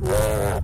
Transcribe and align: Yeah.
Yeah. 0.00 0.60